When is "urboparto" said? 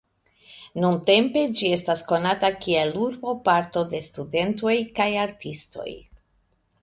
3.07-3.85